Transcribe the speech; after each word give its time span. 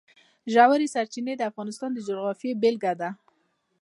ژورې 0.53 0.87
سرچینې 0.95 1.33
د 1.37 1.41
افغانستان 1.51 1.89
د 1.93 1.99
جغرافیې 2.07 2.59
بېلګه 2.61 2.93
ده. 3.01 3.09